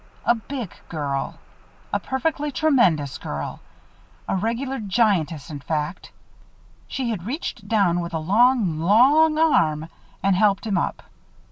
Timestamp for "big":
0.33-0.73